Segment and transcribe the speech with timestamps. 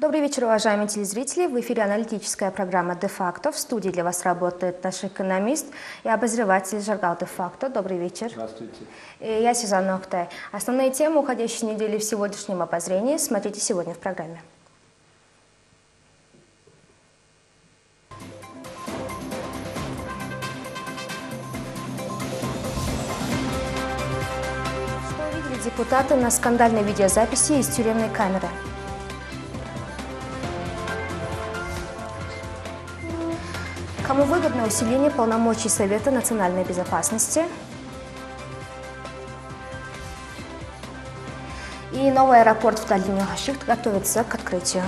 [0.00, 1.46] Добрый вечер, уважаемые телезрители.
[1.46, 3.52] В эфире аналитическая программа «Де-факто».
[3.52, 5.66] В студии для вас работает наш экономист
[6.04, 7.68] и обозреватель журнала «Де-факто».
[7.68, 8.30] Добрый вечер.
[8.30, 8.80] Здравствуйте.
[9.20, 10.30] И я Сюзанна Ухтай.
[10.52, 14.40] Основные темы уходящей недели в сегодняшнем обозрении смотрите сегодня в программе.
[25.10, 28.48] Что увидели депутаты на скандальной видеозаписи из тюремной камеры?
[34.10, 37.44] Кому выгодно усиление полномочий Совета национальной безопасности?
[41.92, 42.86] И новый аэропорт в
[43.24, 44.82] Хашихт готовится к открытию.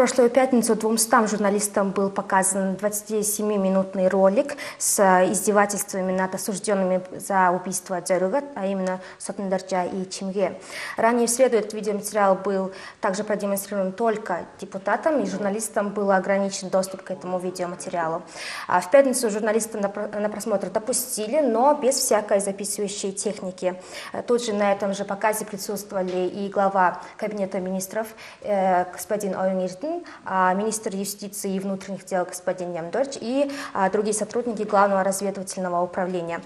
[0.00, 4.98] Прошлую пятницу 200 журналистам был показан 27-минутный ролик с
[5.30, 10.58] издевательствами над осужденными за убийство Дзярюга, а именно Сотндарджа и Чимге.
[10.96, 17.02] Ранее в среду этот видеоматериал был также продемонстрирован только депутатам, и журналистам был ограничен доступ
[17.02, 18.22] к этому видеоматериалу.
[18.68, 23.78] А в пятницу журналисты на про- на просмотр допустили, но без всякой записывающей техники.
[24.14, 28.06] Э, Тут же на этом же показе присутствовали и глава Кабинета министров
[28.40, 29.89] э, господин Ойниртин,
[30.24, 36.40] а министр юстиции и внутренних дел господин Ямдорч и а, другие сотрудники Главного разведывательного управления.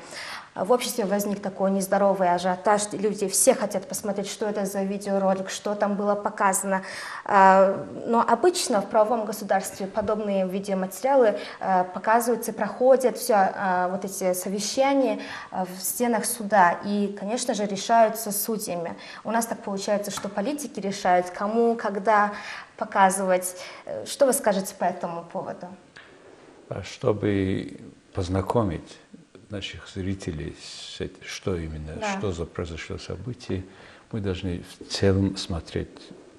[0.55, 2.93] В обществе возник такой нездоровый ажиотаж.
[2.93, 6.83] Люди все хотят посмотреть, что это за видеоролик, что там было показано.
[7.25, 14.33] А, Но обычно в правовом государстве подобные видеоматериалы а, показываются, проходят все а, вот эти
[14.33, 15.19] совещания
[15.51, 18.97] а, в стенах суда и, конечно же, решаются судьями.
[19.25, 22.33] У нас так получается, что политики решают, кому, когда
[22.77, 23.57] показывать.
[24.07, 25.67] Что вы скажете по этому поводу?
[26.69, 27.81] А Чтобы
[28.13, 28.99] познакомить
[29.51, 30.55] наших зрителей
[31.27, 32.19] что именно, Да.
[32.19, 33.65] что за произошло событие,
[34.13, 35.89] мы должны в целом смотреть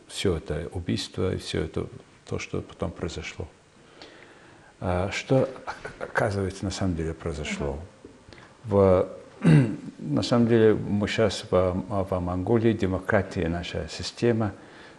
[0.08, 1.88] все это убийство и все это,
[2.26, 3.48] то, что потом произошло.
[4.80, 7.80] А Что, о- оказывается, на самом деле произошло?
[8.66, 9.08] В,
[10.00, 11.52] на самом деле мы сейчас в,
[12.10, 14.54] в Монголии, демократия, наша система,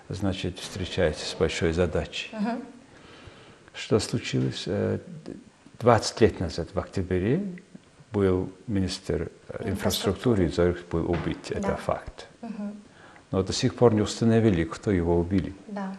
[0.09, 2.31] значит, встречается с большой задачей.
[3.75, 4.65] Что случилось?
[4.67, 4.99] Э,
[5.81, 7.43] 20 лет назад, в октябре,
[8.17, 11.51] был министр инфраструктуры, Зорих был убит.
[11.51, 11.77] Это Да.
[11.77, 12.29] факт.
[13.31, 15.53] Но до сих пор не установили, кто его убили.
[15.67, 15.95] Да.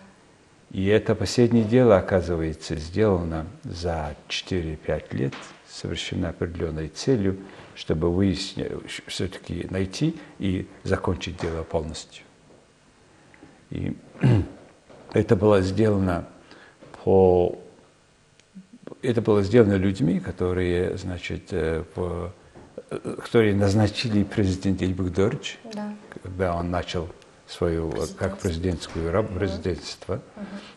[0.71, 5.33] И это последнее дело, оказывается, сделано за 4-5 лет,
[5.69, 7.37] совершенно определенной целью,
[7.75, 8.71] чтобы выяснить,
[9.05, 12.23] все-таки найти и закончить дело полностью.
[13.69, 13.95] И
[15.13, 16.27] это было сделано
[17.03, 17.59] по...
[19.01, 22.31] Это было сделано людьми, которые, значит, э, в-
[22.89, 25.93] э, которые назначили президент Ильбекдорч, Да.
[26.23, 27.07] когда он начал
[27.47, 30.21] свою как президентскую раб- президентство,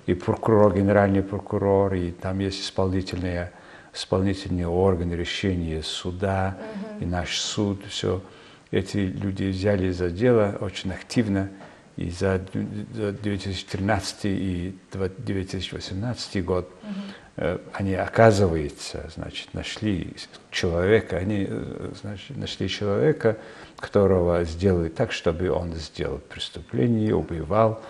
[0.06, 3.50] и прокурор, генеральный прокурор, и там есть исполнительные,
[3.92, 6.56] исполнительные органы решения суда,
[7.00, 8.22] и наш суд, все.
[8.70, 11.48] Эти люди взяли за дело очень активно,
[11.96, 16.70] и за д- за 2013 и два- 2018 год.
[16.84, 17.29] Э,
[17.72, 20.12] они, оказывается, значит, нашли
[20.50, 23.36] человека, они, э, значит, нашли человека,
[23.78, 27.80] которого сделали так, чтобы он сделал преступление, убивал,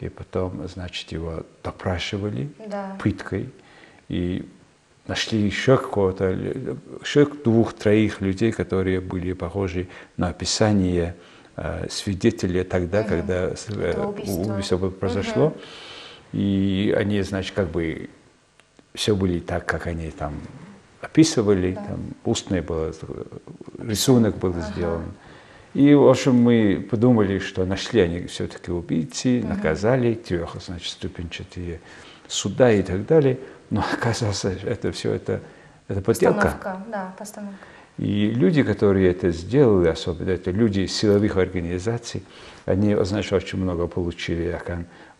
[0.00, 2.96] и потом, значит, его допрашивали Да.
[3.02, 3.48] пыткой,
[4.08, 4.44] и
[5.08, 6.30] нашли еще какого-то,
[7.02, 11.14] еще двух-троих людей, которые были похожи на описание
[11.56, 14.52] э, свидетелей тогда, когда с- э, убийство.
[14.52, 15.54] убийство произошло.
[16.32, 18.08] И они, значит, как бы
[18.94, 20.34] все были так, как они там
[21.00, 22.92] описывали, там устное было,
[23.78, 25.04] рисунок был сделан.
[25.74, 31.80] И, в общем, мы подумали, что нашли они все-таки убийцы, наказали трех, значит, ступенчатые
[32.28, 33.38] суда и так далее.
[33.70, 35.40] Но оказалось, это все это,
[35.88, 36.40] это подделка.
[36.40, 36.84] Постановка.
[36.88, 37.56] Да, постановка.
[38.02, 42.24] И люди, которые это сделали, особенно это люди силовых организаций,
[42.64, 44.60] они, значит, очень много получили,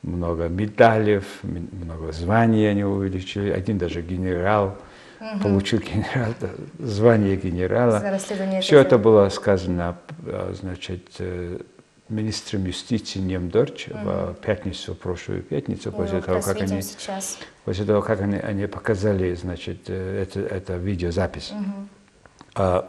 [0.03, 3.51] много медалей, много званий они увеличили.
[3.51, 4.77] Один даже генерал
[5.41, 6.35] получил генерал,
[6.81, 8.03] звание генерала.
[8.61, 9.97] Все это было сказано,
[10.27, 11.61] э, значит, э,
[12.09, 17.39] министром юстиции Немдорч в пятницу, прошлую пятницу, Мы после того, как они сейчас.
[17.65, 21.53] После того, как они, они показали, значит, э, это, это видеозапись.
[22.55, 22.87] А,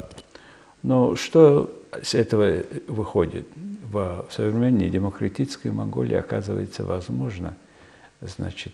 [0.81, 3.47] но что с этого выходит?
[3.91, 7.55] В современной демократической Монголии оказывается возможно,
[8.21, 8.73] значит,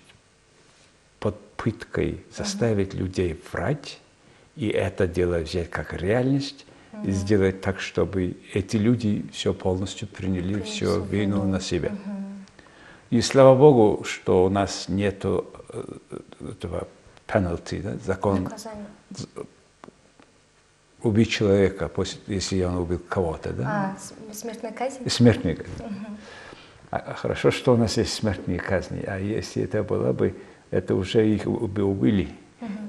[1.19, 3.99] под пыткой заставить людей врать,
[4.55, 6.65] и это дело взять как реальность,
[7.03, 11.91] и сделать так, чтобы эти люди все полностью приняли, всю всю вину на себя.
[13.09, 16.87] И слава Богу, что у нас нет этого
[17.27, 18.85] penalty, да, закон Наказание.
[21.03, 23.95] Убить человека, после, если он убил кого-то, да?
[23.95, 23.97] А,
[24.33, 25.09] с- смертная казнь?
[25.09, 25.85] Смертные казни.
[26.91, 30.35] А хорошо, что у нас есть смертные казни, а если это было бы,
[30.71, 32.29] это уже их бы убили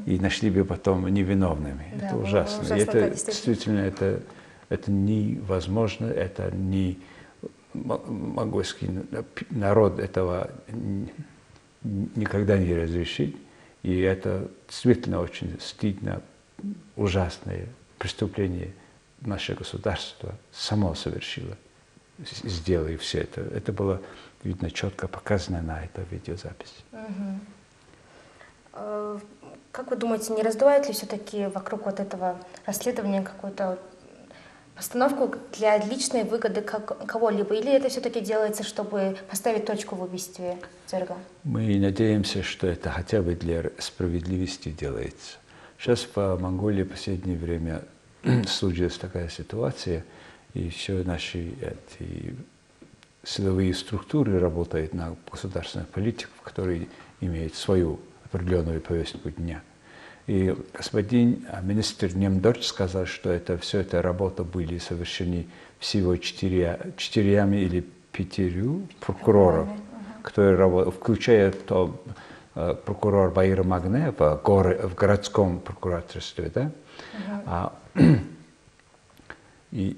[0.06, 1.84] и нашли бы потом невиновными.
[2.00, 2.60] Да, это ужасно.
[2.64, 3.34] ужасно, и это да, действительно.
[3.54, 4.22] действительно это,
[4.70, 6.98] это невозможно, это не
[7.74, 10.50] мо- монгольский на- народ этого
[11.84, 13.36] никогда не разрешит.
[13.82, 16.22] И это действительно очень стыдно,
[16.96, 17.66] ужасное
[18.00, 18.72] преступление
[19.20, 21.56] наше государство само совершило,
[22.42, 23.42] сделая все это.
[23.42, 24.00] Это было,
[24.42, 26.82] видно, четко показано на этой видеозаписи.
[28.72, 29.18] Э,
[29.70, 33.78] Как вы думаете, не раздувает ли все-таки вокруг вот этого расследования какую-то
[34.74, 37.54] постановку для личной выгоды кого-либо?
[37.54, 40.56] Или это все-таки делается, чтобы поставить точку в убийстве
[40.86, 41.16] Церга?
[41.44, 45.36] Мы надеемся, что это хотя бы для справедливости делается.
[45.80, 47.82] Сейчас в Монголии в последнее время
[48.46, 50.04] случилась такая ситуация,
[50.52, 52.36] и все наши эти
[53.24, 56.86] силовые структуры работают на государственных политиков, которые
[57.22, 59.62] имеют свою определенную повестку дня.
[60.26, 65.46] И господин а, министр Немдорч сказал, что это все это работа были совершены
[65.78, 69.68] всего четырья, четырьмя или пятерью прокуроров,
[70.22, 71.98] которые работают, включая то
[72.54, 76.70] прокурор Баира Магне в, горе- в городском прокуратуре, да?
[77.46, 77.72] А,
[79.72, 79.96] и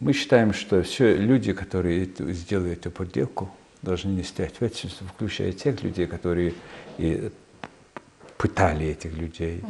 [0.00, 3.50] мы считаем, что все люди, которые эту- сделали эту подделку,
[3.82, 6.54] должны нести ответственность, включая тех людей, которые
[6.98, 7.30] и
[8.36, 9.62] пытали этих людей,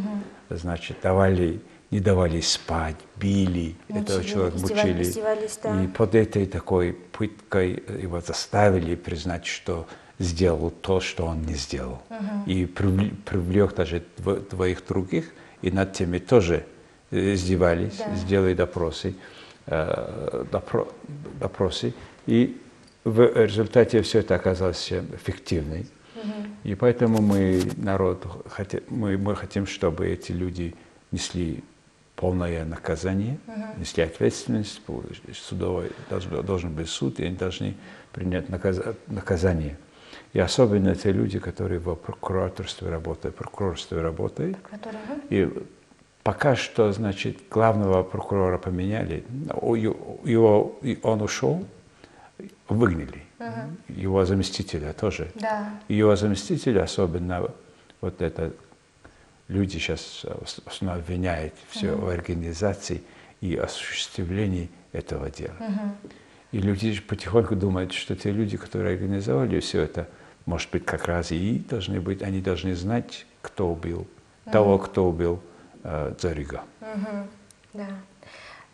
[0.50, 1.60] значит, давали,
[1.90, 5.48] не давали спать, били этого Мучили, человека, издевались- мучили.
[5.62, 5.84] да.
[5.84, 9.86] И под этой такой пыткой его заставили признать, что
[10.18, 12.02] сделал то, что он не сделал.
[12.46, 15.32] И привл- привлек даже дво- двоих других,
[15.62, 16.64] и над теми тоже
[17.10, 18.14] э, издевались, Да.
[18.16, 19.14] сделали допросы,
[19.66, 20.92] э, допро-
[21.40, 21.94] допросы.
[22.26, 22.60] И
[23.04, 25.86] в результате все это оказалось эффективным.
[26.64, 28.24] И поэтому мы, народ,
[28.56, 30.74] хоте- мы, мы хотим, чтобы эти люди
[31.12, 31.62] несли
[32.16, 33.38] полное наказание,
[33.76, 34.80] несли ответственность,
[35.34, 37.74] судовой, должен, должен быть суд, и они должны
[38.12, 39.76] принять наказ- наказание.
[40.34, 45.48] И особенно те люди, которые в прокуратурстве работают, прокурорстве работают, Прокуратура, и
[46.24, 49.24] пока что, значит, главного прокурора поменяли,
[50.26, 51.64] его, он ушел,
[52.68, 53.22] выгнали.
[53.88, 55.30] Его заместителя тоже.
[55.36, 55.70] Да.
[55.88, 57.48] Его заместителя, особенно
[58.00, 58.52] вот это,
[59.46, 60.26] люди сейчас
[60.66, 63.02] основном обвиняют все в организации
[63.40, 65.54] и осуществлении этого дела.
[66.50, 70.08] И люди потихоньку думают, что те люди, которые организовали все это,
[70.46, 74.06] может быть, как раз и должны быть, они должны знать, кто убил
[74.52, 75.40] того, кто убил
[75.82, 76.62] э, Зорига.
[76.80, 77.28] Мгм.
[77.72, 77.86] Да.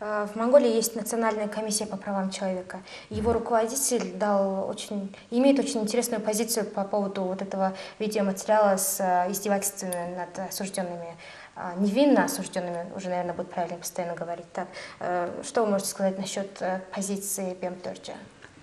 [0.00, 2.80] Э, В Монголии есть Национальная комиссия по правам человека.
[3.08, 9.30] Его руководитель дал очень, имеет очень интересную позицию по поводу вот этого видеоматериала с э,
[9.30, 11.16] издевательствами над осужденными,
[11.54, 14.66] а, невинно осужденными, уже, наверное, будет правильно постоянно говорить так.
[14.98, 16.50] Э, Что вы можете сказать насчет
[16.92, 18.14] позиции Бемторджа?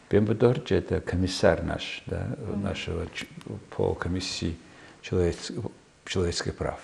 [0.09, 3.27] Пембедорч– это комиссар наш, да, нашего ч-
[3.75, 4.55] по комиссии
[5.01, 6.79] человеческих, прав.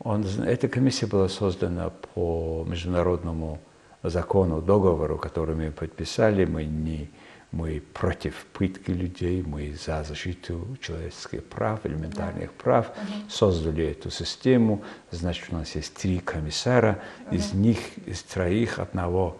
[0.00, 3.58] Он, зн- эта комиссия была создана по международному
[4.02, 6.44] закону, договору, который мы подписали.
[6.44, 7.10] Мы, не,
[7.52, 12.92] мы против пытки людей, мы за защиту человеческих прав, элементарных прав.
[13.30, 14.82] Создали эту систему.
[15.10, 17.00] Значит, у нас есть три комиссара.
[17.32, 19.38] Из них, из троих, одного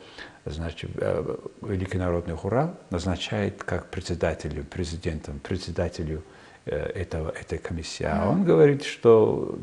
[0.50, 6.23] значит, э, Великий Народный Хурал назначает как председателю, президентом, председателю
[6.67, 8.05] э, этого, этой комиссии.
[8.05, 9.59] А он говорит, что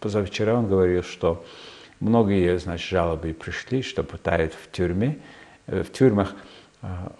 [0.00, 1.44] позавчера он говорил, что
[2.00, 5.18] многие значит, жалобы пришли, что пытают в тюрьме,
[5.66, 6.34] э, в тюрьмах,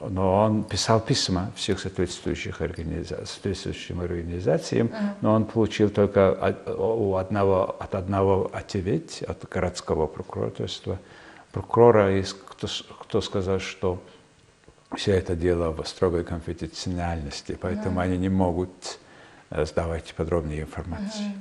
[0.01, 4.91] но он писал письма всех соответствующих организа- соответствующим организациям,
[5.21, 10.99] но он получил только от, у одного, от одного ответ, от городского прокуратурства,
[11.53, 14.01] прокурора, есть кто, кто сказал, что
[14.97, 18.99] все это дело в строгой конфиденциальности, поэтому они не могут
[19.51, 21.33] э, сдавать подробные информации.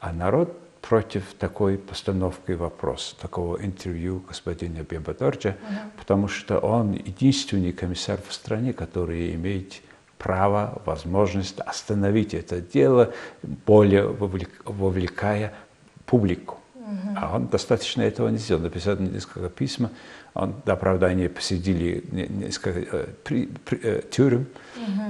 [0.00, 5.56] А народ против такой постановки вопроса, такого интервью господина Бебадорджа,
[5.98, 9.80] потому что он единственный комиссар в стране, который имеет
[10.18, 13.12] право, возможность остановить это дело,
[13.42, 15.54] более вовлекая
[16.06, 16.58] публику.
[17.16, 18.62] А он достаточно этого не сделал.
[18.62, 19.90] Написал несколько писем,
[20.34, 24.46] он до оправдания посидели несколько э, при, при, э, тюрем,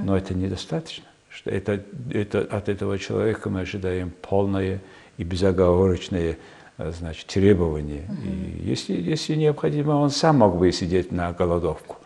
[0.03, 1.05] но это недостаточно.
[1.29, 4.79] Что это, это, от этого человека мы ожидаем полное
[5.17, 6.37] и безоговорочное
[6.77, 8.07] э, значит, требование.
[8.23, 11.97] И если, если необходимо, он сам мог бы сидеть на голодовку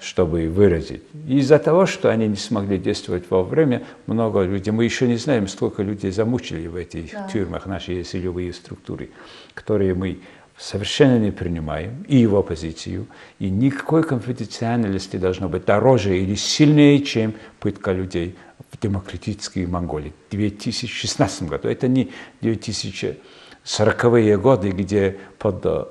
[0.00, 1.02] чтобы выразить.
[1.26, 5.48] Из-за того, что они не смогли действовать во время, много людей, мы еще не знаем,
[5.48, 7.28] сколько людей замучили в этих да.
[7.32, 9.10] тюрьмах наши силовые структуры,
[9.54, 10.20] которые мы
[10.58, 13.06] совершенно не принимаем, и его позицию,
[13.38, 18.36] и никакой конфиденциальности должно быть дороже или сильнее, чем пытка людей
[18.72, 21.68] в демократической Монголии в 2016 году.
[21.68, 22.10] Это не
[22.42, 25.84] 2040-е годы, где под э,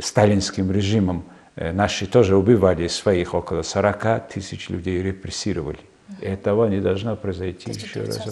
[0.00, 1.24] сталинским режимом
[1.56, 5.78] наши тоже убивали своих около 40 тысяч людей, репрессировали.
[5.78, 6.24] -huh.
[6.24, 8.26] Этого не должно произойти еще раз.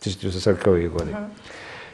[0.00, 1.10] 1940-е годы.
[1.10, 1.28] -huh.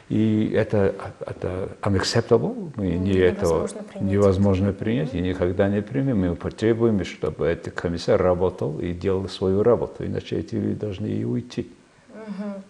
[0.07, 4.11] И это, это unacceptable, мы не невозможно это принять.
[4.11, 6.19] невозможно принять и никогда не примем.
[6.19, 11.23] Мы потребуем, чтобы этот комиссар работал и делал свою работу, иначе эти люди должны и
[11.23, 11.71] уйти.
[12.13, 12.61] Э,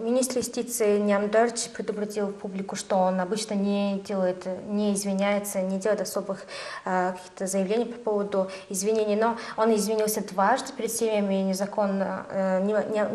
[0.00, 6.46] министр юстиции Нямдерч предупредил публику, что он обычно не делает, не извиняется, не делает особых
[6.84, 12.60] э, каких-то заявлений по поводу извинений, но он извинился дважды перед семьями незаконно, э,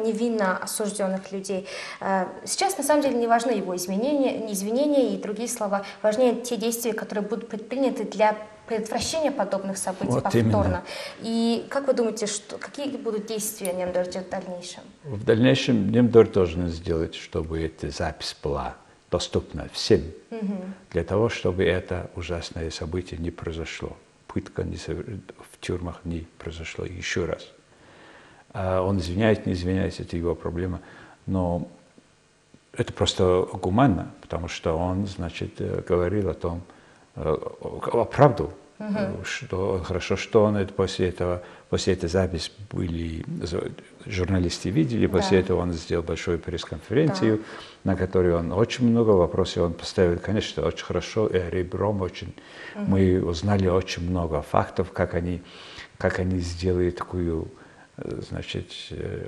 [0.05, 1.67] невинно осужденных людей.
[2.01, 6.57] Э, сейчас на самом деле не важны его изменения, извинения и другие слова, важнее те
[6.57, 8.35] действия, которые будут предприняты для
[8.69, 10.47] предотвращения подобных событий вот повторно.
[10.47, 10.83] Именно.
[11.21, 14.83] И как вы думаете, что, какие будут действия Немдор в дальнейшем?
[15.03, 18.75] В дальнейшем Немдор должен сделать, чтобы эта запись была
[19.09, 20.55] доступна всем, угу.
[20.91, 23.97] для того, чтобы это ужасное событие не произошло.
[24.27, 27.47] Пытка не, в тюрьмах не произошло еще раз.
[28.53, 30.79] А он извиняется, не извиняется, это его проблема.
[31.25, 31.67] Но
[32.73, 36.78] это просто гуманно, потому что он, значит, э, говорил о том, Э,
[38.11, 39.23] правду, угу.
[39.23, 43.23] что хорошо, что он это после этого, после этой записи были
[44.05, 45.17] журналисты видели, да.
[45.17, 47.41] после этого он сделал большую пресс-конференцию,
[47.83, 47.91] да.
[47.91, 52.33] на которой он очень много вопросов он поставил, конечно, очень хорошо, и ребром очень,
[52.75, 52.85] угу.
[52.85, 55.41] мы узнали очень много фактов, как они,
[55.97, 57.49] как они сделали такую,
[57.97, 58.71] э, значит,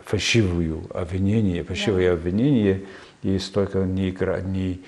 [0.05, 2.13] фальшивую обвинение, фальшивое да.
[2.13, 2.85] обвинение,
[3.21, 4.81] и столько не, не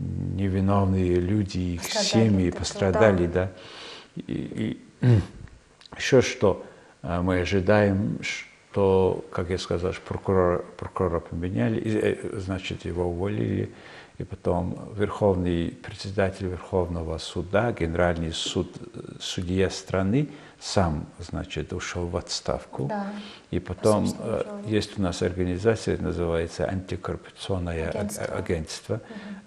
[0.00, 3.32] невиновные люди, их пострадали, семьи пострадали, да.
[3.44, 4.22] да.
[4.26, 5.06] И, и
[5.96, 6.64] еще что
[7.02, 13.72] а, мы ожидаем, что, как я сказал, прокурора, прокурора поменяли, э, значит, его уволили,
[14.18, 18.70] и потом Верховный председатель Верховного суда, Генеральный суд,
[19.18, 20.28] судья страны
[20.60, 22.84] сам, значит, ушел в отставку.
[22.86, 23.06] Да.
[23.50, 28.24] И потом э, есть у нас организация, называется антикоррупционное агентство.
[28.26, 28.94] агентство.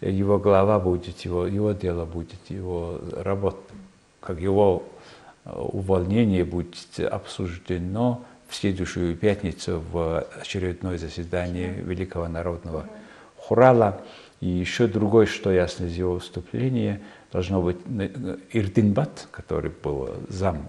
[0.01, 0.09] Угу.
[0.09, 3.59] Его глава будет, его, его дело будет, его работа,
[4.21, 4.83] как его
[5.45, 12.89] э, увольнение будет обсуждено в следующую пятницу в очередное заседание Великого народного угу.
[13.37, 14.01] хурала.
[14.41, 17.01] И еще другое, что ясно из его выступления,
[17.31, 20.67] должно быть э, Ирдинбат, который был зам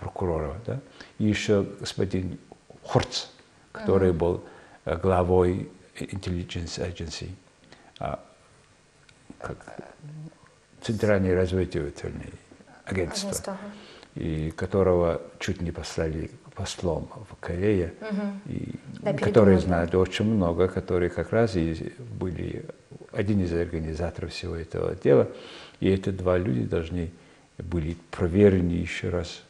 [0.00, 0.80] прокурора, да,
[1.18, 2.38] и еще господин
[2.82, 3.26] Хорц,
[3.72, 4.42] который был
[4.84, 7.30] э, главой Intelligence Agency,
[7.98, 8.18] а,
[9.38, 9.56] как
[10.80, 12.32] Центральное разведывательное
[12.84, 13.58] агентство,
[14.14, 18.52] и которого чуть не послали послом в Корее, угу.
[18.52, 22.64] и да, которые знают очень много, которые как раз и были
[23.12, 25.28] один из организаторов всего этого дела.
[25.80, 27.12] И эти два люди должны
[27.58, 29.42] были проверены еще раз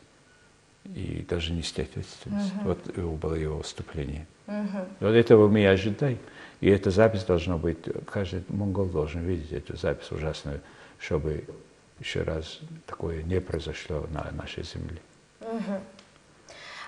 [0.85, 2.53] и даже нести ответственность.
[2.65, 2.77] Uh-huh.
[2.97, 4.27] Вот было его выступление.
[4.47, 4.89] Uh-huh.
[5.01, 6.19] Вот этого мы и ожидаем.
[6.61, 7.79] И эта запись должна быть,
[8.11, 10.61] каждый монгол должен видеть эту запись ужасную,
[10.99, 11.45] чтобы
[11.99, 15.01] еще раз такое не произошло на нашей земле.
[15.41, 15.81] Uh-huh.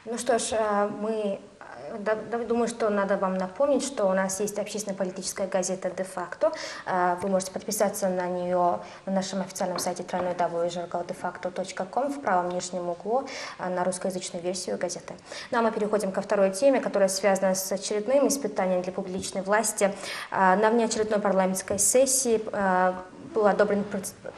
[0.05, 1.39] Ну что ж, э, мы
[2.49, 6.53] Думаю, что надо вам напомнить, что у нас есть общественно-политическая газета «Де-факто».
[6.87, 13.29] А, вы можете подписаться на нее на нашем официальном сайте www.journaldefacto.com в правом нижнем углу
[13.59, 15.13] а, на русскоязычную версию газеты.
[15.51, 19.95] Ну а мы переходим ко второй теме, которая связана с очередным испытанием для публичной власти.
[20.31, 22.41] А, на внеочередной парламентской сессии
[23.33, 23.85] был одобрен,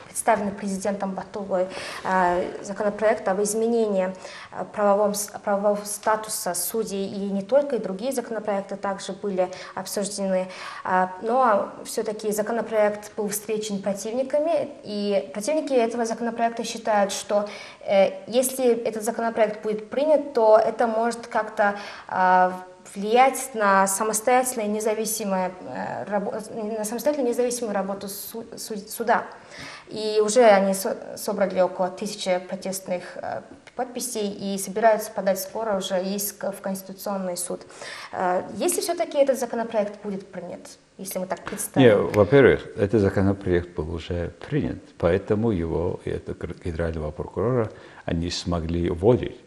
[0.07, 1.69] представлен президентом Батулой
[2.05, 4.15] э, законопроект об изменении
[4.53, 10.49] э, правового, правового статуса судей, и не только, и другие законопроекты также были обсуждены.
[10.85, 17.49] Э, но все-таки законопроект был встречен противниками, и противники этого законопроекта считают, что
[18.27, 21.75] если этот законопроект будет принят, то это может как-то
[22.95, 29.27] влиять на самостоятельную независимую, э, на самостоятельную независимую работу суда.
[29.89, 30.75] И уже они
[31.17, 33.43] собрали около тысячи протестных э,
[33.75, 37.63] подписей и собираются подать скоро уже иск в Конституционный суд.
[38.13, 41.87] Э, если все-таки этот законопроект будет принят, если мы так представим?
[41.87, 46.35] Нет, во-первых, этот законопроект был уже принят, поэтому его, это
[46.65, 47.71] генерального прокурора,
[48.05, 49.41] они смогли вводить,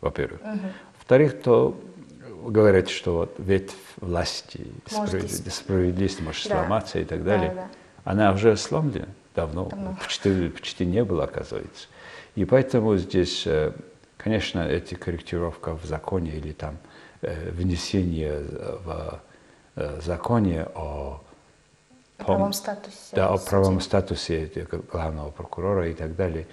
[0.00, 0.40] во-первых.
[0.40, 0.68] Угу.
[0.98, 1.80] Во-вторых, то
[2.46, 6.60] говорят, что вот ветвь власти, может справедливость может да.
[6.60, 7.50] сломаться и так далее.
[7.50, 7.68] Да, да.
[8.04, 9.96] Она уже сломлена давно, давно.
[10.02, 11.88] Почти, почти не было, оказывается.
[12.34, 13.72] И поэтому здесь, э,
[14.16, 16.78] конечно, эти корректировка в законе или там
[17.22, 18.40] э, внесение
[18.84, 19.20] в
[19.76, 21.22] э, законе о
[22.18, 22.96] о правом статусе.
[23.12, 24.50] Да, о правом статусе
[24.90, 26.48] главного прокурора и так далее.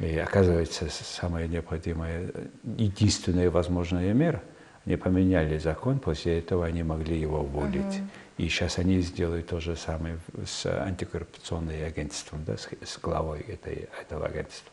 [0.00, 2.30] И оказывается, самая необходимая,
[2.76, 4.42] единственная возможная мера–
[4.88, 7.76] не поменяли закон, после этого они могли его уволить.
[7.82, 8.08] Uh-huh.
[8.38, 13.88] И сейчас они сделают то же самое с антикоррупционным агентством, да, с, с главой этой,
[14.00, 14.72] этого агентства.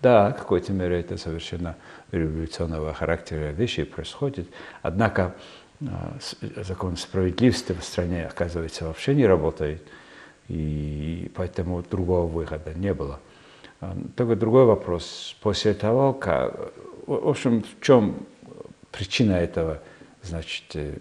[0.00, 1.76] Да, в какой-то мере это совершенно
[2.10, 4.48] революционного характера вещи происходит,
[4.82, 5.36] однако
[5.80, 6.16] а,
[6.56, 9.86] закон справедливости в стране, оказывается, вообще не работает,
[10.48, 13.20] и поэтому другого выхода не было.
[13.80, 15.36] А, только другой вопрос.
[15.40, 16.72] После того, как...
[17.06, 18.26] В общем, в чем
[18.92, 19.80] причина этого,
[20.22, 20.98] значит, э,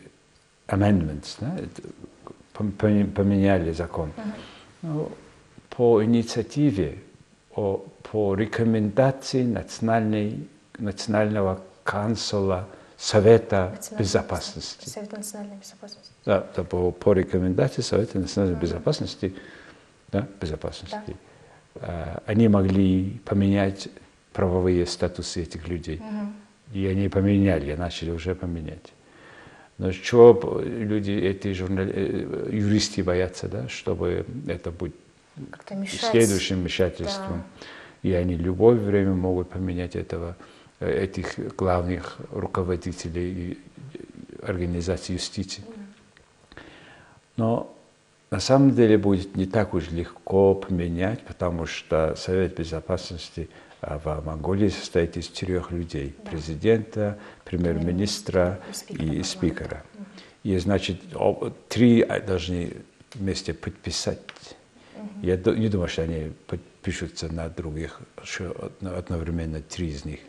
[0.68, 1.58] amendments, да,
[2.54, 4.12] поменяли закон.
[4.82, 5.12] Ну,
[5.70, 7.00] по инициативе,
[7.54, 10.48] по рекомендации национальной,
[10.80, 14.88] национального консула Совета безопасности.
[14.88, 16.12] Совета национальной безопасности.
[16.24, 18.62] Да, да по, по рекомендации Совета национальной uh-huh.
[18.62, 19.36] безопасности,
[20.12, 21.18] да, безопасности,
[21.74, 22.22] да.
[22.28, 23.88] они могли поменять
[24.34, 25.98] правовые статусы этих людей.
[25.98, 26.32] Uh-huh.
[26.74, 28.94] И они поменяли, начали уже поменять.
[29.78, 34.96] Но чего люди, эти журнали, э, юристы боятся, да, чтобы это будет
[35.88, 37.44] следующим вмешательством.
[37.60, 38.10] Да.
[38.10, 40.38] И они в любое время могут поменять этого,
[40.80, 43.58] э, этих главных руководителей
[44.44, 45.64] организации юстиции.
[47.38, 47.76] Но
[48.30, 53.50] на самом деле будет не так уж легко поменять, потому что Совет Безопасности–
[53.82, 56.16] в Монголии состоит из четырех людей.
[56.24, 56.32] Да.
[56.32, 59.84] Президента, премьер-министра и спикера.
[60.44, 61.02] И, значит,
[61.68, 62.74] три должны
[63.14, 64.20] вместе подписать.
[65.22, 68.02] Я не думаю, что они подпишутся на других,
[68.82, 70.20] одновременно три из них.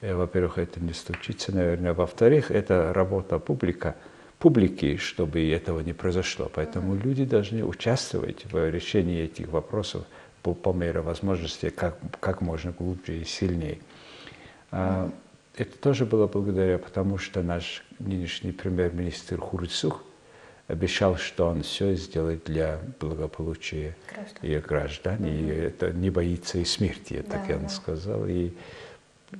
[0.00, 1.94] Э, во-первых, это не случится, наверное.
[1.94, 3.96] Во-вторых, это работа публика,
[4.38, 6.50] публики, чтобы этого не произошло.
[6.52, 10.04] Поэтому люди должны участвовать в решении этих вопросов
[10.42, 13.78] по, по мере возможности как, как можно глубже и сильнее.
[14.70, 15.10] А,
[15.56, 20.02] это тоже было благодаря, потому что наш нынешний премьер-министр Хурцух
[20.68, 24.38] обещал, что он все сделает для благополучия граждан.
[24.42, 25.40] и граждан, mm-hmm.
[25.40, 27.56] и это не боится и смерти, да, так да.
[27.56, 28.26] он сказал.
[28.26, 28.52] И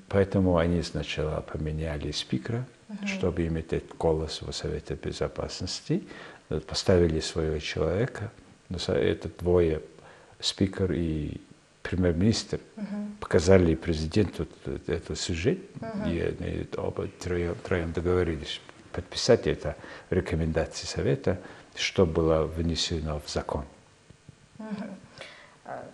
[0.08, 3.06] поэтому они сначала поменяли спикера, mm-hmm.
[3.06, 6.04] чтобы иметь этот голос в Совете Безопасности,
[6.66, 8.30] поставили своего человека,
[8.68, 9.80] но это двое
[10.42, 11.40] спикер и
[11.82, 13.16] премьер-министр uh-huh.
[13.20, 14.46] показали президенту
[14.86, 16.12] этот сюжет, uh-huh.
[16.12, 18.60] и они оба троем, троем договорились
[18.92, 19.76] подписать это
[20.10, 21.40] рекомендации Совета,
[21.74, 23.64] что было внесено в закон.
[24.58, 24.90] Uh-huh.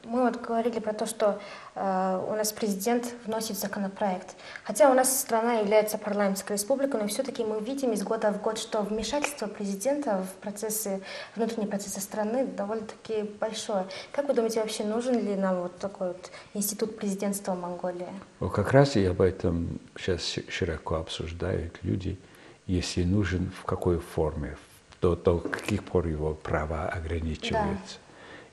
[0.04, 1.40] Мы вот говорили про то, что
[1.74, 4.34] э, у нас президент вносит законопроект.
[4.64, 8.58] Хотя у нас страна является парламентской республикой, но все-таки мы видим из года в год,
[8.58, 11.00] что вмешательство президента в процессы,
[11.36, 13.86] внутренние процессы страны довольно-таки большое.
[14.12, 18.08] Как вы думаете, вообще нужен ли нам вот такой вот институт президентства Монголии?
[18.40, 22.18] Ну, как раз и об этом сейчас широко обсуждают люди,
[22.66, 24.56] если нужен, в какой форме,
[25.00, 27.96] до, до каких пор его права ограничиваются.
[27.96, 28.07] Да.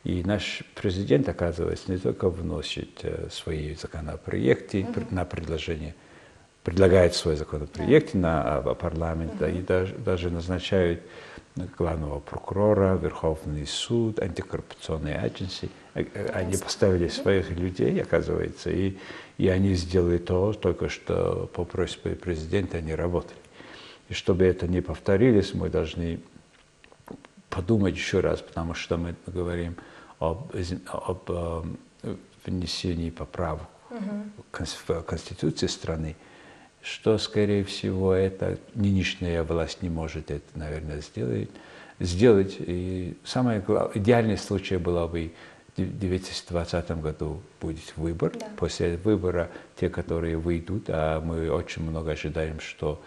[0.05, 5.07] И наш президент, оказывается, не только вносит э, свои законопроекты mm-hmm.
[5.09, 5.95] на предложение,
[6.63, 8.21] предлагает свои законопроекты yeah.
[8.21, 9.59] на а, парламент, mm-hmm.
[9.59, 11.01] и даже, даже назначает
[11.75, 15.71] главного прокурора, Верховный суд, антикоррупционные агенции.
[15.95, 18.97] Э, э, они поставили своих людей, оказывается, и,
[19.39, 23.39] и они сделали то, только что по просьбе президента они работали.
[24.09, 26.19] И чтобы это не повторилось, мы должны
[27.49, 29.75] подумать еще раз, потому что мы говорим
[30.19, 30.51] об,
[30.87, 31.63] об э,
[32.45, 36.15] внесении поправок в Конституции страны,
[36.81, 41.49] что, скорее всего, это нынешняя власть не может это, наверное, сделать.
[41.99, 42.55] сделать.
[42.59, 45.31] И самое главное, идеальный случай было бы
[45.77, 48.33] в 2020 году будет выбор.
[48.37, 48.47] Да.
[48.57, 53.01] После выбора те, которые выйдут, а мы очень много ожидаем, что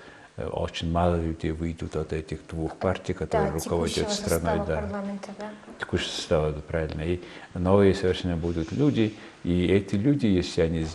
[0.46, 4.66] очень мало людей выйдут от этих двух партий, которые да, руководят страной.
[4.66, 4.80] Да.
[4.82, 5.50] Парламента, да.
[5.80, 7.02] Текущего состава, да, правильно.
[7.02, 7.20] И
[7.54, 10.86] новые совершенно будут люди, и эти люди, если они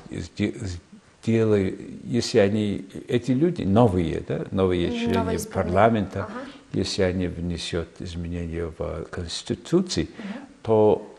[1.23, 6.33] сделают, если они, эти люди новые, да, новые члены новые парламента, ага.
[6.71, 10.27] если они внесут изменения в Конституцию, угу.
[10.63, 11.15] то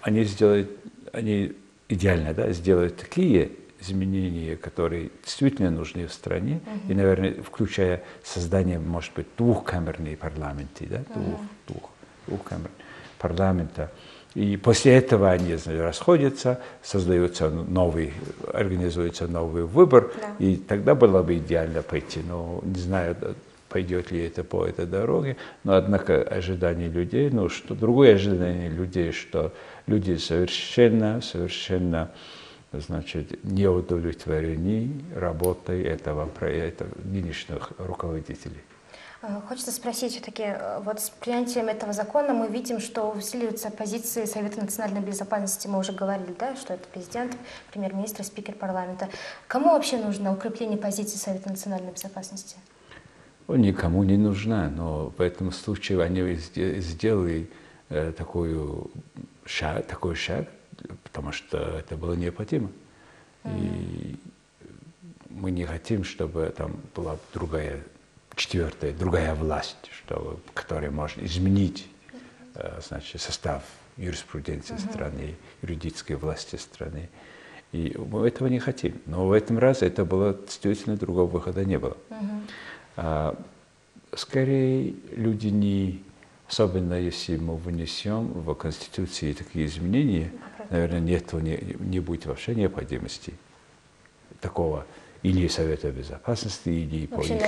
[0.00, 0.70] они сделают,
[1.12, 1.52] они
[1.88, 6.90] идеально да, сделают такие изменения, которые действительно нужны в стране, uh-huh.
[6.92, 11.68] и, наверное, включая создание, может быть, двухкамерной парламенты, да, двух, uh-huh.
[11.68, 11.90] двух,
[12.26, 12.70] двухкамерной
[13.18, 13.90] парламента.
[14.34, 18.12] И после этого они знаю, расходятся, создается новый,
[18.52, 20.34] организуется новый выбор, да.
[20.38, 22.20] и тогда было бы идеально пойти.
[22.28, 23.16] Но не знаю,
[23.70, 29.12] пойдет ли это по этой дороге, но однако ожидание людей, ну что другое ожидание людей,
[29.12, 29.52] что
[29.86, 32.10] люди совершенно, совершенно
[32.72, 38.62] значит, не удовлетворены работой этого проекта, нынешних руководителей.
[39.22, 44.24] Э, хочется спросить все-таки, э, вот с принятием этого закона мы видим, что усиливаются позиции
[44.24, 45.68] Совета национальной безопасности.
[45.68, 47.36] Мы уже говорили, да, что это президент,
[47.72, 49.08] премьер-министр, спикер парламента.
[49.46, 52.56] Кому вообще нужно укрепление позиций Совета национальной безопасности?
[53.48, 57.48] Никому не нужна, но в этом случае они сделали
[57.88, 58.90] э, такую
[59.44, 60.48] шаг, такой шаг,
[61.02, 62.70] потому что это было необходимо.
[63.44, 63.60] Mm-hmm.
[63.60, 64.16] И
[65.30, 67.82] мы не хотим, чтобы там была другая,
[68.34, 71.88] четвертая, другая власть, что, которая может изменить
[72.54, 73.62] э, значит, состав
[73.96, 74.90] юриспруденции mm-hmm.
[74.90, 77.08] страны, юридической власти страны.
[77.72, 79.00] И мы этого не хотим.
[79.06, 81.96] Но в этом разе это было действительно другого выхода не было.
[82.10, 82.40] Mm-hmm.
[82.96, 83.42] А,
[84.14, 86.02] скорее люди не
[86.48, 90.32] Особенно если мы внесем в Конституции такие изменения,
[90.70, 93.34] наверное, нет, не, не будет вообще необходимости
[94.40, 94.86] такого
[95.22, 97.42] или Совета Безопасности, или по их,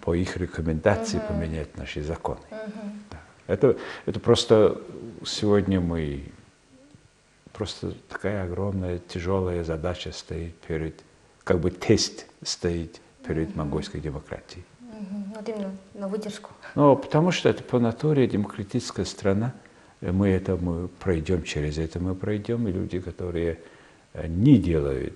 [0.00, 1.26] по их рекомендации угу.
[1.28, 2.40] поменять наши законы.
[2.50, 2.90] Угу.
[3.10, 3.20] Да.
[3.46, 4.80] Это, это просто
[5.26, 6.24] сегодня мы
[7.52, 11.02] просто такая огромная тяжелая задача стоит перед,
[11.44, 13.58] как бы тест стоит перед угу.
[13.58, 14.64] монгольской демократией.
[15.48, 16.50] Именно на выдержку.
[16.74, 19.54] Ну, потому что это по натуре демократическая страна.
[20.00, 23.58] Мы это мы пройдем, через это мы пройдем, и люди, которые
[24.12, 25.14] э, не делают,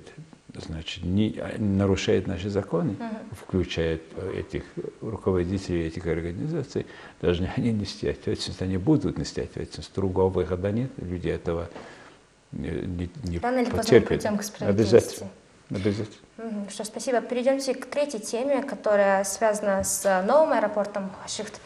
[0.54, 3.36] значит, не нарушают наши законы, uh-huh.
[3.40, 4.64] включая э, этих
[5.00, 6.86] руководителей этих организаций,
[7.20, 9.94] должны они нести ответственность, они будут нести ответственность.
[9.94, 11.68] Другого выхода нет, люди этого
[12.50, 14.64] не, не Рано или к справедливости.
[14.64, 15.30] Обязательно.
[15.74, 16.68] Обязательно.
[16.68, 17.20] Что, спасибо.
[17.20, 21.60] Перейдемте к третьей теме, которая связана с новым аэропортом Хашихт.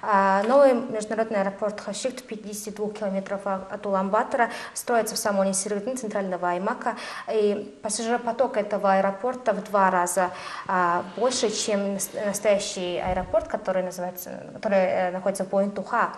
[0.00, 6.96] А, новый международный аэропорт Хашихт, 52 километров от Уламбатора, строится в самом середине центрального Аймака.
[7.32, 10.30] И пассажиропоток этого аэропорта в два раза
[10.68, 11.94] а, больше, чем
[12.26, 16.10] настоящий аэропорт, который, называется, который э, находится в Боинтуха.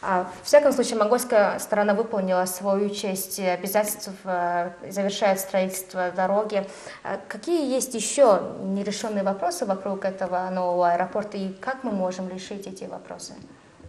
[0.00, 6.64] А, в всяком случае, монгольская сторона выполнила свою часть обязательств, э, завершает строительство дороги.
[7.02, 12.68] А какие есть еще нерешенные вопросы вокруг этого нового аэропорта и как мы можем решить
[12.68, 13.34] эти вопросы?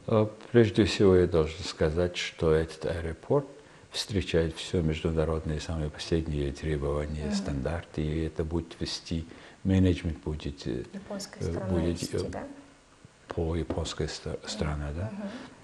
[0.07, 3.45] А, прежде всего, я должен сказать, что этот аэропорт
[3.91, 7.35] встречает все международные самые последние требования, mm-hmm.
[7.35, 9.27] стандарты, и это будет вести,
[9.63, 12.43] менеджмент будет, э, Японская будет вести, да?
[13.27, 15.11] по японской стране, да?
[15.11, 15.58] Mm-hmm.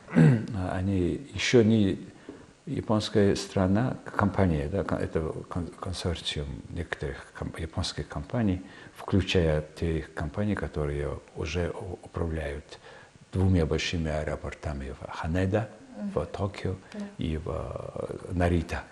[0.72, 2.00] Они еще не
[2.66, 5.34] японская страна, компания, да, это
[5.80, 8.62] консорциум некоторых японских компаний,
[8.96, 11.72] включая те компании, которые уже
[12.04, 12.80] управляют
[13.32, 15.70] двумя большими аэропортами в Ханеда,
[16.14, 16.76] в Токио
[17.18, 18.84] и в э, Нарита.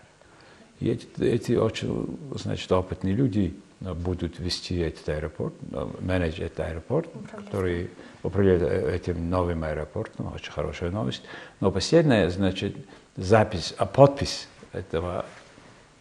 [0.80, 3.56] И эти, эти очень, значит, опытные люди
[3.91, 7.89] будут вести этот аэропорт, э, менеджер этот аэропорт, который
[8.24, 11.24] управляет э, этим новым аэропортом, очень хорошая новость.
[11.60, 12.76] Но последняя, значит,
[13.17, 15.26] запись, а подпись этого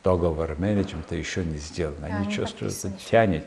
[0.05, 1.97] договор менеджмента еще не сделан.
[2.03, 3.47] Они А, не чувствуют, что тянет,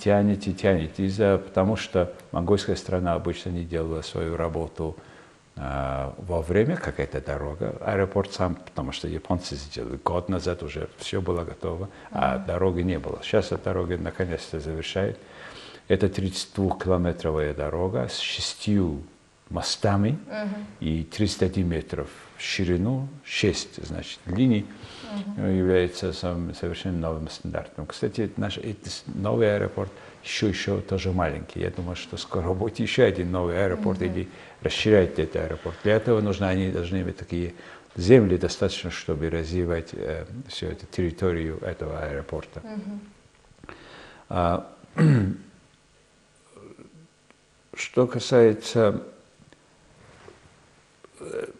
[0.00, 0.98] тянет и тянет.
[0.98, 4.96] Из-за, потому что монгольская страна обычно не делала свою работу
[5.58, 11.22] а, во время какая-то дорога, аэропорт сам, потому что японцы сделали год назад уже все
[11.22, 13.20] было готово, а дороги не было.
[13.22, 15.18] Сейчас эта дорога наконец-то завершает.
[15.88, 19.02] Это 32-километровая дорога с шестью
[19.48, 20.18] мостами
[20.80, 24.66] и 31 метров ширину, 6, значит, линий,
[25.36, 27.86] является самым совершенно новым стандартом.
[27.86, 28.58] Кстати, наш
[29.06, 29.90] новый аэропорт
[30.22, 31.60] еще, еще тоже маленький.
[31.60, 34.28] Я думаю, что скоро будет еще один новый аэропорт или
[34.62, 35.76] расширять этот аэропорт.
[35.84, 37.54] Для этого нужно, они должны иметь такие
[37.96, 42.62] земли достаточно, чтобы развивать э, всю эту территорию этого аэропорта.
[44.28, 44.72] А,
[47.74, 49.02] что касается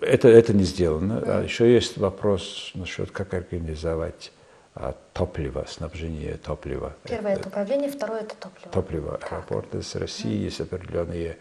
[0.01, 1.23] это, это не сделано.
[1.27, 4.33] А еще есть вопрос насчет, как организовать
[4.75, 6.95] а, топливо, снабжение топлива.
[7.05, 8.73] Первое это управление, второе это топливо.
[8.73, 11.39] Топливо аэропорта с Россией есть определенные,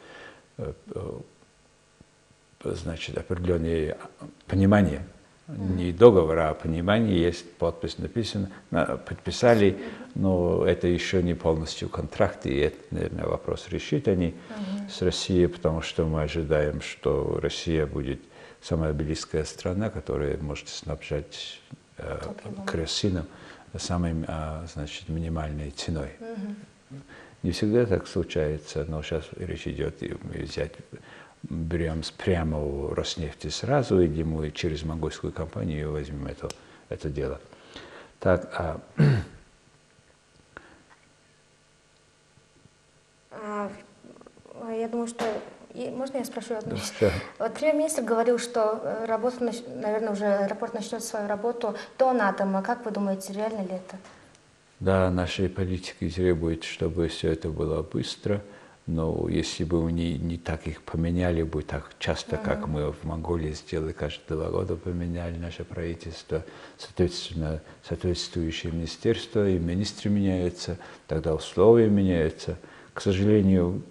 [0.58, 1.20] э, э,
[2.64, 3.98] значит, определенные
[4.48, 5.06] понимания.
[5.48, 9.78] Не договора, а понимание есть, подпись написана, на- подписали,
[10.16, 14.34] но это еще не полностью контракт, и это, наверное, вопрос решить они
[14.90, 18.22] с Россией, потому что мы ожидаем, что Россия будет
[18.60, 21.62] самая близкая страна, которая может снабжать
[21.98, 22.18] э,
[22.72, 23.28] керосином
[23.78, 26.10] самой, а, значит, минимальной ценой.
[27.44, 30.72] Не всегда так случается, но сейчас речь идет и взять,
[31.50, 36.50] берем прямо у Роснефти сразу, или мы через монгольскую компанию возьмем это,
[36.90, 37.40] это дело.
[38.20, 38.82] Так, а,
[44.62, 45.26] А, Я думаю, что...
[45.74, 46.78] и Можно я спрошу одну?
[47.00, 47.12] Да.
[47.40, 52.48] Вот премьер-министр говорил, что э, работа, наверное, уже аэропорт начнет свою работу до НАТО.
[52.66, 53.98] Как вы думаете, реально ли это?
[54.80, 58.42] да, наши политики требуют, чтобы все это было быстро,
[58.88, 63.52] но если бы они не так их поменяли бы так часто, как мы в Монголии
[63.54, 66.44] сделали, каждые два года поменяли наше правительство,
[66.78, 72.58] соответственно, соответствующие министерства и министры меняются, тогда условия меняются.
[72.94, 73.82] К сожалению,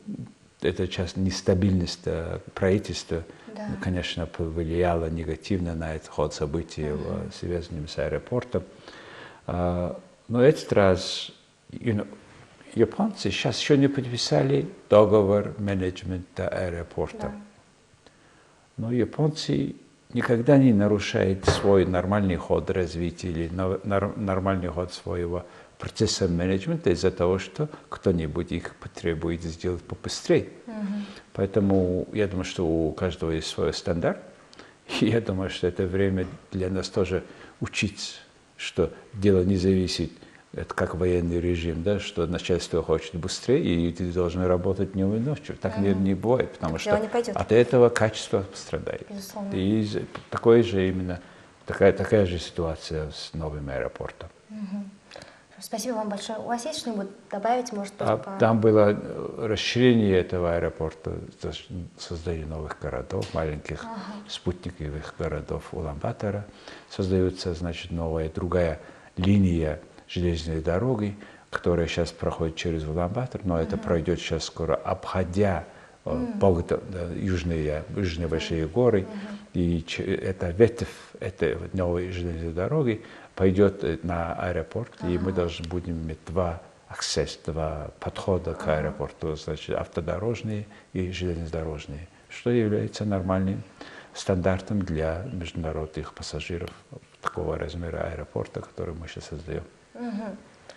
[0.62, 3.66] эта часть нестабильность э, правительства, Да.
[3.82, 8.62] конечно, повлияла негативно на этот ход событий, в- связанным с аэропортом.
[9.46, 11.32] А, Но этот раз
[11.70, 12.06] you know,
[12.74, 17.18] японцы сейчас еще не подписали договор менеджмента аэропорта.
[17.18, 17.34] Да.
[18.76, 19.76] Но японцы
[20.12, 25.44] никогда не нарушают свой нормальный ход развития или нормальный ход своего
[25.78, 30.48] процесса менеджмента из-за того, что кто-нибудь их потребует сделать побыстрее.
[31.32, 34.18] Поэтому я думаю, что у каждого есть свой стандарт.
[35.00, 37.24] И я думаю, что это время для нас тоже
[37.60, 38.16] учиться,
[38.56, 40.12] что дело не зависит,
[40.56, 45.18] это как военный режим, да, что начальство хочет быстрее, и ты должен работать днем и
[45.18, 45.56] ночью.
[45.60, 47.36] Так не, не бывает, потому Так что не пойдет.
[47.36, 49.06] от этого качество пострадает.
[49.10, 49.50] Безусловно.
[49.54, 51.20] И такое же именно,
[51.66, 54.28] такая, такая же ситуация с новым аэропортом.
[55.60, 56.38] Спасибо вам большое.
[56.40, 61.16] У вас есть что-нибудь добавить, может А по- там было э, расширение этого аэропорта,
[61.96, 63.82] создание новых городов, маленьких
[64.28, 66.44] спутниковых городов Улан-Батора.
[66.90, 68.78] Создается, значит, новая другая
[69.16, 69.80] линия
[70.14, 71.16] железной дороги,
[71.50, 75.64] которая сейчас проходит через Улан-Батор, но это пройдет сейчас скоро, обходя
[76.04, 79.06] э, Богда- да, южные, южные большие горы.
[79.52, 80.88] И эта ветвь
[81.20, 83.02] этой новой железной дороги
[83.34, 89.34] пойдет э, на аэропорт, и мы должны будем иметь два аксесс, два подхода к аэропорту,
[89.36, 93.62] значит, автодорожные и железнодорожные, что является нормальным
[94.12, 96.70] стандартом для международных пассажиров
[97.20, 99.64] такого размера аэропорта, который мы сейчас создаем.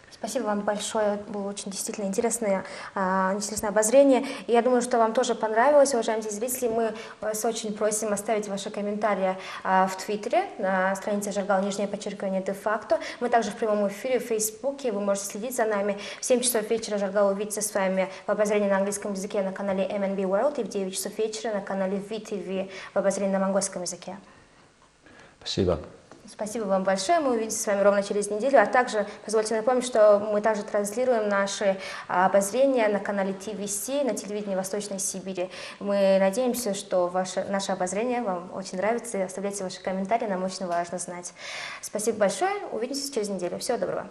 [0.10, 1.18] Спасибо вам большое.
[1.28, 4.26] Было очень действительно интересное, а, интересное обозрение.
[4.48, 6.70] И я думаю, что вам тоже понравилось, уважаемые зрители.
[6.70, 12.42] Мы вас очень просим оставить ваши комментарии а, в Твиттере, на странице Жаргал, нижнее подчеркивание,
[12.42, 13.00] де-факто.
[13.20, 14.92] Мы также в прямом эфире в Фейсбуке.
[14.92, 16.00] Вы можете следить за нами.
[16.20, 19.86] В 7 часов вечера Жаргал увидится с вами в обозрении на английском языке на канале
[19.86, 24.18] MNB World и в 9 часов вечера на канале VTV в обозрении на монгольском языке.
[25.40, 25.80] Спасибо.
[26.30, 27.20] Спасибо вам большое.
[27.20, 28.62] Мы увидимся с вами ровно через неделю.
[28.62, 34.14] А также позвольте напомнить, что мы также транслируем наши а, обозрения на канале ТВС, на
[34.14, 35.50] телевидении Восточной Сибири.
[35.80, 39.24] Мы надеемся, что ваше, наше обозрение вам очень нравится.
[39.24, 41.34] Оставляйте ваши комментарии, нам очень важно знать.
[41.82, 42.56] Спасибо большое.
[42.72, 43.58] Увидимся через неделю.
[43.60, 44.10] Всего доброго.